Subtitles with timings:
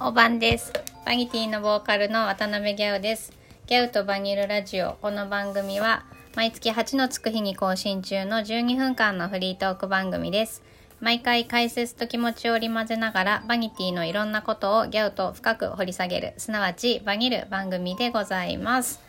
[0.00, 0.72] おばんです。
[1.04, 3.32] バニティのボーカルの渡辺ギャウです。
[3.66, 4.92] ギャウとバニルラジオ。
[5.02, 6.04] この番組は
[6.36, 10.62] 毎月8のつく日に更新中の12分間のフリートーク番組です。
[11.00, 19.00] 毎回解説と気持ちを織り交ぜながらバニティのいろんなことをギャウと深く掘り下げる、すなわちバニル番組でございます。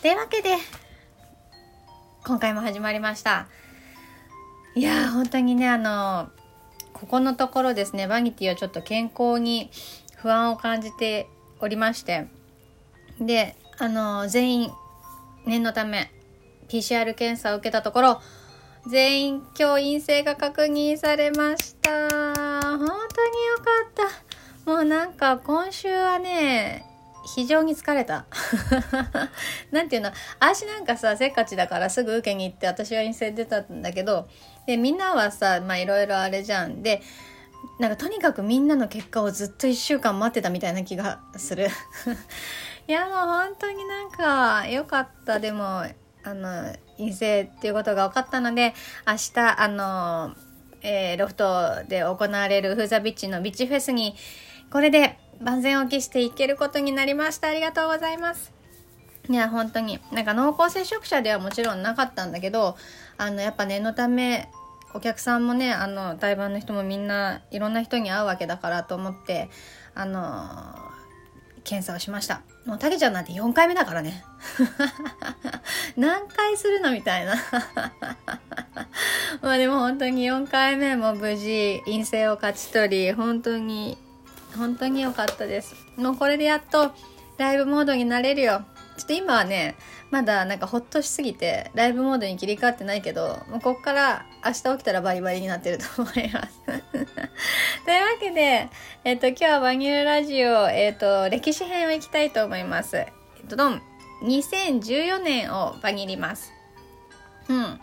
[0.00, 0.58] というわけで、
[2.24, 3.48] 今回も始まりました。
[4.76, 6.28] いやー、本当にね、あの、
[6.92, 9.70] ここのところですね、バニティはちょっと健康に
[10.24, 11.28] 不安を感じて
[11.60, 12.28] おりまして、
[13.20, 14.70] で、あの、全員、
[15.44, 16.10] 念のため、
[16.66, 18.22] PCR 検査を受けたところ、
[18.90, 21.90] 全員今日陰性が確認されました。
[21.90, 24.08] 本当によかっ
[24.64, 24.70] た。
[24.70, 26.86] もうなんか今週はね、
[27.36, 28.24] 非常に疲れた。
[29.72, 30.10] なんていうの、
[30.40, 34.26] 足なんかさ、せっかちだからすぐ受けに行って私は陰性出たんだけど、
[34.66, 36.82] で、みんなはさ、まあいろいろあれじゃん。
[36.82, 37.02] で、
[37.78, 41.68] なんかとにかくみんなの結果をずっと1週間待ってたみたいな気がする。
[42.86, 45.40] いやもう本当になんか良かった。
[45.40, 45.84] でも、
[46.22, 48.74] あの、陰性っていうことが分かったので、
[49.06, 50.34] 明日、あの、
[50.82, 54.14] えーロフトで行われるフーザビッチのビッチフェスに、
[54.70, 57.48] これで万全を期していけることになりました。
[57.48, 58.52] ありがとうございます。
[59.28, 60.00] いや、本当に。
[60.12, 62.76] なんか濃厚接触者ではもちろんなかったんだけど、
[63.16, 64.50] あの、やっぱ念のため、
[64.94, 69.50] お客さんもね、あの、対バンの人もみんないろんな人に会うわけだからと思って、
[69.94, 70.76] あの、
[71.64, 72.42] 検査をしました。
[72.64, 74.24] もう、たけちゃんなんて4回目だからね。
[75.96, 77.34] 何回するのみたいな。
[79.42, 83.98] まあでも本当に4回目も無事陰性を勝ち取り、本当に、
[84.56, 85.74] 本当に良かったです。
[85.96, 86.94] もうこれでやっと
[87.38, 88.64] ライブモードになれるよ。
[88.96, 89.74] ちょっと今はね、
[90.10, 96.60] まだなんかほっとしすぎて、ライブモードに切り替わってないけど、もうこっから明日起きたらバリバリになってると思います。
[96.66, 98.68] というわけで、
[99.04, 102.96] えっ、と、今日はバニルラジオ、えっ、と、歴史編をいきたいと思います。
[102.96, 103.06] え
[103.44, 103.82] っ、と、どん。
[104.22, 106.52] 2014年をバニります。
[107.48, 107.80] うん。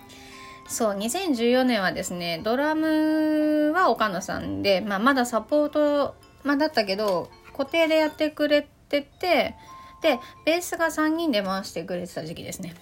[0.68, 9.56] そう、2014年はですね、ドラムは岡野さんで、まあ、まだサポート、まあ、だったけど、固定でやってくれてて、
[10.02, 12.74] で、ベースが3人で回してくれてた時期ですね。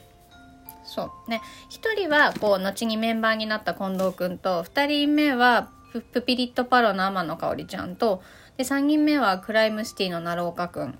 [0.89, 1.29] そう。
[1.29, 1.41] ね。
[1.69, 8.21] 1人は、こう、後にメンバーになった近藤くんと、2人目はプ、ピリットパロの天野香織ちゃんと、
[8.57, 10.99] で、3人目はクライムシティの奈良岡くん。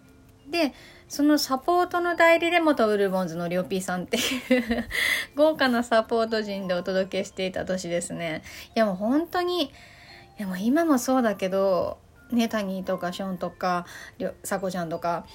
[0.50, 0.74] で、
[1.08, 4.88] そのサポートの代理で元ウルボンズのりょうぴーさんっていう
[5.36, 8.44] 豪華なサポート陣でお届けしていた年ですね。
[8.76, 9.72] いやもう本当に、い
[10.38, 11.98] やもう今もそうだけど、
[12.32, 13.86] ね、タニーとかショーンとか、
[14.44, 15.26] さこちゃんとか、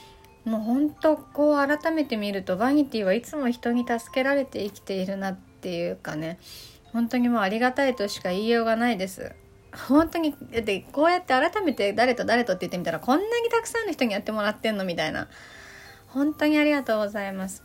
[0.45, 6.39] もう本当こう改めて見るとバニティはいつも人に助けられて生きているなっていうかね、
[6.93, 9.33] 本当にもうありがたいとしか言いようがないです。
[9.89, 15.29] 本当に、だってこうやって改めて誰と誰とって言ってみたらこんなにたくさんの人にやってもらってんのみたいな。
[16.09, 17.65] 本当にありがとうございます。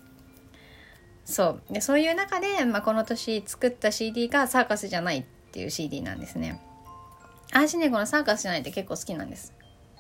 [1.24, 1.74] そう。
[1.74, 6.60] で、そういう中で、まあ、この年作った CD がサーカスじゃないっていう CD なんですね。
[7.54, 9.54] 私ね、このサーカスじゃないって結構好きなんです。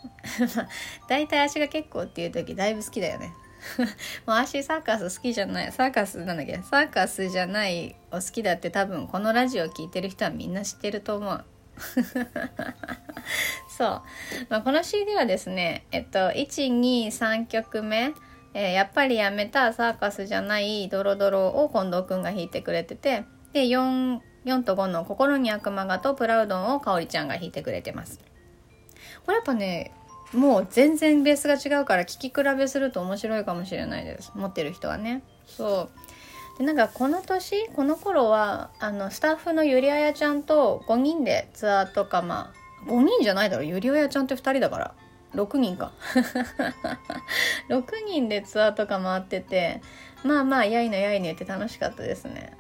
[1.08, 3.34] 大体足が結構っていう時だいぶ好きだよね。
[4.26, 5.72] もう足サーカス好きじゃない。
[5.72, 11.46] サーカスなんだっけサーカスじゃないを好きだって多分このラジオ聴いてる人はみんな知ってると思う。
[13.70, 14.02] そう。
[14.50, 18.14] まあ、この CD はですね、えっと、1、2、3曲目、
[18.54, 23.24] えーやっぱりやめたサーカスじゃないドロドロを近藤くんが弾いてくれてて、
[23.54, 28.20] で、4、4と5の心に悪魔がとプラウドンをかおりちゃんが弾いてくれてます。
[29.30, 29.92] これやっぱね、
[30.34, 34.32] もう全然ベースが違うから聴き比べすると面白いかもしれないです。
[34.34, 35.22] 持ってる人はね。
[35.46, 35.88] そ
[36.56, 36.58] う。
[36.58, 42.52] で、なんかこの年、この頃は、あの、スタッフのゆりあやちゃんと5人でツアーとか、ま
[42.88, 43.64] あ、5人じゃないだろ。
[43.64, 44.96] ゆりあやちゃんって2人だから。
[45.36, 45.92] 6人か。
[47.70, 49.84] 6人でツアーとか回ってて、
[50.24, 52.58] まあまあ、やいのやいの言って楽しかったですね。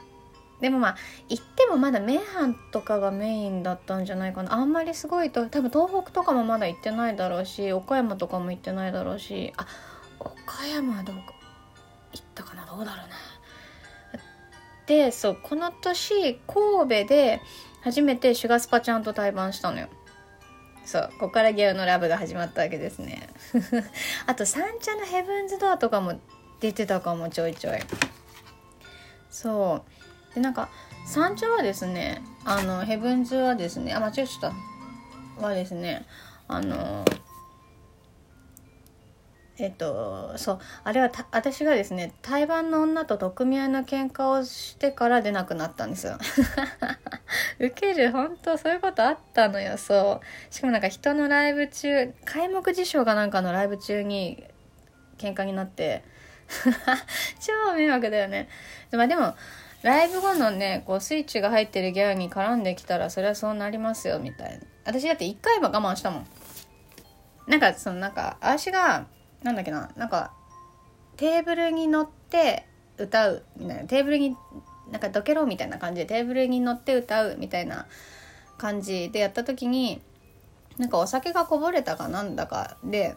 [0.62, 0.98] でもまあ、
[1.30, 4.54] 行ってもまだ名阪とかがメインだったんじゃないかな。
[4.54, 9.66] あんまりすごいと、多分東北とかもまだ行ってないだろうし、岡山とかも行ってないだろうし、あ、
[10.20, 11.34] 岡山はどうか、
[12.12, 13.16] 行ったかなどうだろうな。
[14.86, 17.42] で、そう、この年、神戸で
[17.82, 19.88] 初めてシュガスパちゃんと対バンしたのよ。
[20.84, 23.30] そう、ここからゲオのラブが始まったわけですね。
[24.26, 26.20] あと、三茶のヘブンズドアとかも
[26.60, 27.80] 出てたかも、ちょいちょい。
[29.30, 30.09] そう。
[30.40, 30.70] で、なんか、
[31.06, 34.52] 三茶はですね、あの、ヘブンズはですね、あ、間違えちゃっ
[35.38, 35.46] た。
[35.46, 36.06] はですね、
[36.48, 37.04] あの、
[39.58, 46.18] えっと、そう、あれは私がですね、台湾の女と取っ組み合いの喧嘩をしてから出なくなったんですよ。
[47.60, 54.44] 受ける本当そういうことあったのよそうしかもなんか人のライブ中開幕辞書がなんかのライブ中に
[55.18, 56.04] 喧嘩になって
[57.40, 58.50] 超迷惑だよね
[58.92, 59.36] まあでも
[59.82, 64.66] ライブ後のねこうスイッチが入ってるギャラに絡んできたらそれはそうなりますよみたいな。
[64.86, 66.28] 私だって1回は我慢したもん。
[67.48, 69.08] なんかそのなんか足が
[69.42, 70.34] なんだっけななんか
[71.16, 72.68] テーブルに乗って
[72.98, 73.84] 歌うみたいな。
[73.86, 74.36] テーブルに
[74.92, 77.86] なんかどけろみたいな感じでテーブルに乗って歌うみたいな
[78.58, 80.02] 感じでやった時に
[80.78, 83.16] なんかお酒がこぼれたかなんだかで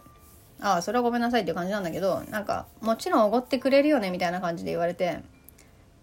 [0.60, 5.20] ああそれはごめんなさいっていう感じなんだけどなんかもちろんおごってくれるよねみたいな感じで言われて「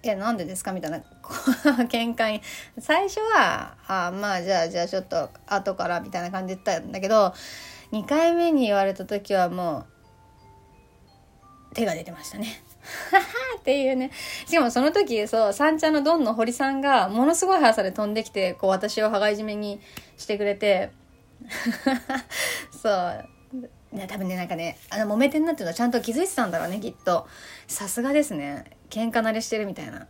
[0.03, 2.41] えなんでですか?」みたいな喧嘩に
[2.79, 7.33] 最初は「あまあじゃあじゃあちょっと後から」みたいな感じで言ったんだけど
[7.91, 9.99] 2回目に言われた時はもう
[11.73, 12.63] 手が出てましたね。
[13.59, 14.11] っていうね。
[14.47, 19.79] しかもその時、そう、三茶のドンの堀さんが、ものすごい速さで飛んできて、こう、私を羽交い締めに
[20.17, 20.91] してくれて、
[22.81, 23.25] そう。
[23.91, 27.27] ね、多分ね、なんかね、あの、揉めてんなっていうのはちゃんと気づいてたんだろうね、きっと。
[27.67, 28.65] さすがですね。
[28.89, 30.07] 喧嘩慣れしてるみたいな。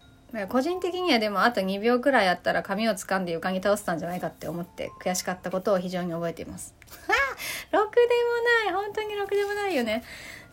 [0.48, 6.76] 個人的にはでもあと2秒くらいあったら髪を掴んで床に倒せたんじゃないかって思って悔しかったことを非常に覚えています。
[7.72, 10.04] ろくでもない本当にろくでもないよね。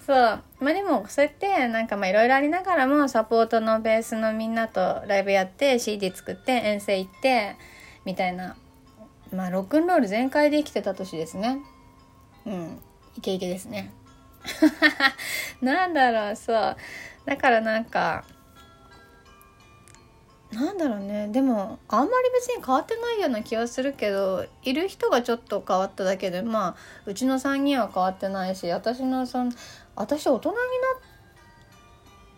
[0.06, 0.42] そう。
[0.60, 7.56] まあでも、そうやって、なんかまあいろいろありながらも、サポートのベースのみんなとライブやって、CD 作って、遠征行って、
[8.04, 8.56] みたいな。
[9.32, 11.58] まあ、ロックンロール全開で生きてた年ですね。
[12.46, 12.80] うん。
[13.18, 13.90] イケイケですね。
[15.60, 16.76] なんだろう、そう。
[17.26, 18.24] だからなんか、
[20.52, 21.28] なんだろうね。
[21.28, 29.50] でもあんまり別に変わってないような気はするけどいる人がちょっと変わっただけでまあうちの3人は変わってないし私のその
[29.96, 30.62] 私大人になっ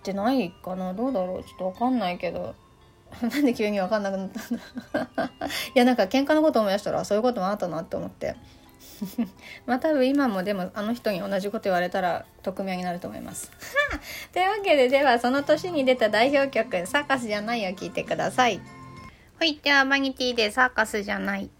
[0.03, 0.95] てないかな。
[0.95, 1.45] どうだろう。
[1.45, 2.55] ちょっと分かんないけど。
[3.23, 4.59] なんで急に分かんなくなったん
[5.17, 5.33] だ
[5.75, 8.37] いやなんか喧嘩のこと思い出したらそういうこともあったなって思って。
[9.67, 13.51] まあ多分今もでもあの人に同じこと言われたら匿名になると思います。
[14.33, 18.61] というわけでではその年に出た代表曲「サーカスじゃない」を聴いてください。
[19.39, 21.51] はいではマニティで「サーカスじゃない」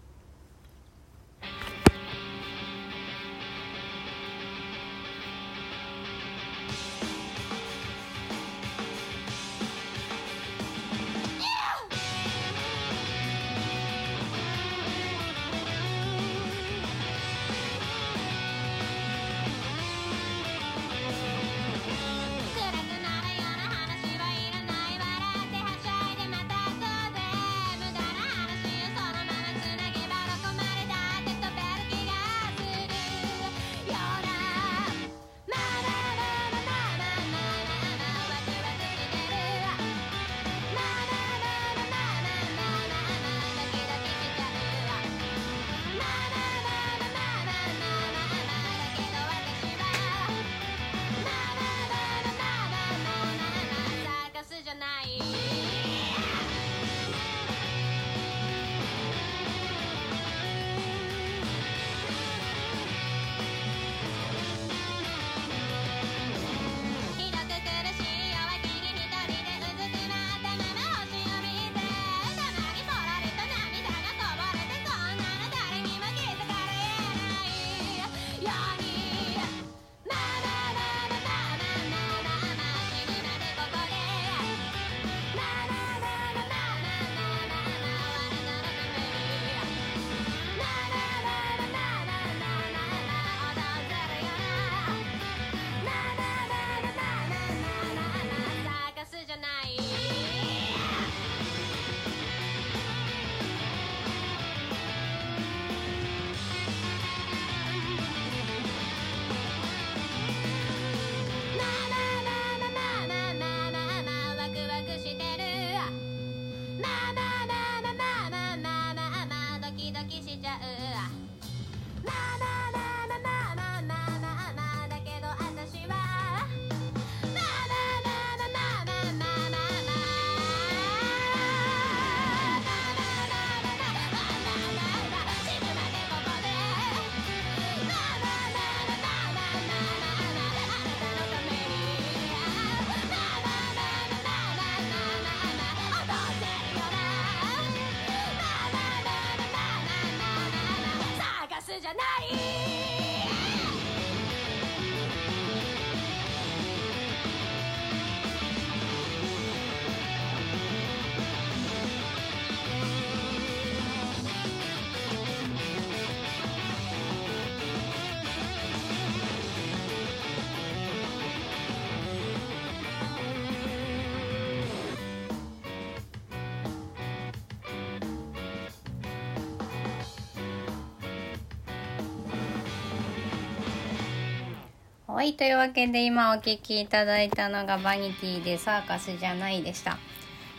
[185.11, 189.97] はい、というわけで今お聴きいただいたのがバニティでサーカスじゃないでした。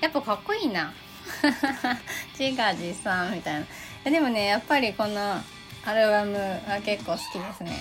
[0.01, 0.93] やっぱかっこいいな。
[2.37, 3.65] 自画自賛みたい
[4.05, 4.11] な。
[4.11, 5.37] でもね、やっぱりこの
[5.85, 7.79] アルバムは結構好きですね。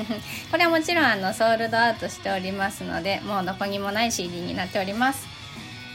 [0.50, 5.26] これはもちろんあのソールドアウトしておりますので、もうどこにもない CD になっております。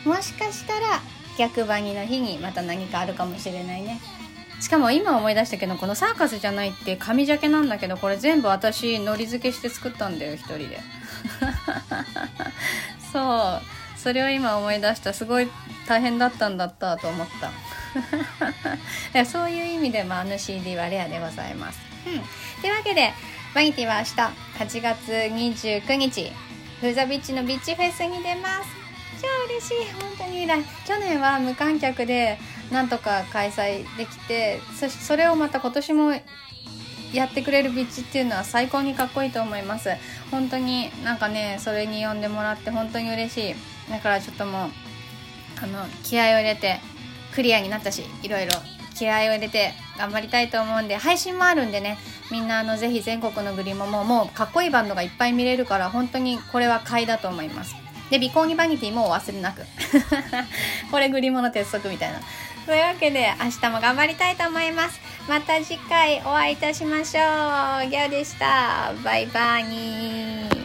[0.06, 1.01] もしかしたら
[1.40, 4.00] 逆バニの日にまた何かあるかもしれないね。
[4.62, 10.80] しかも今思い出したけどこのサーカスじゃないって紙ジャケなんだけどこれ全部私のり付けして作ったんだよ一人で。
[13.12, 13.62] そう。
[13.98, 15.13] それを今思い出した。
[15.13, 15.50] すごい
[15.88, 17.27] 大変だったんだったと思っ
[19.13, 19.25] た。
[19.25, 23.12] そういう意味でもあの CD はレアでございます、うん、というわけで
[23.53, 26.32] バニティは明日8月29日
[26.80, 28.70] フーザビッチのビッチフェスに出ます。
[29.22, 29.94] 超嬉しい。
[30.01, 30.48] 本当に
[30.86, 32.39] 去年は無観客で
[32.72, 36.13] なんとか開催できてそそれをまた今年も
[37.13, 39.90] やってくれるビッチっていうのは最高にかっこいいと思います
[40.32, 43.56] 本当になんかねそれに呼んでもらって本当に嬉しい
[43.90, 44.70] だからちょっともう
[45.62, 46.80] あの気合を入れて
[47.36, 48.51] クリアになったしいろいろ
[48.96, 51.98] 気合を入れて頑張りたいと思うんで配信もあるんでね
[52.32, 57.75] みんなあのぜひ全国のグリモももうかっこいいバンドがいっぱい見れるから本当にこれは買いだと思います
[58.12, 59.62] で、ビコーニバニティもお忘れなく。
[60.92, 62.20] これグリモの鉄則みたいな。
[62.65, 65.00] というわけで、明日も頑張りたいと思います。
[65.27, 67.89] また次回お会いいたしましょう。
[67.89, 68.94] ギャオでした。
[69.03, 70.61] バイバーニー。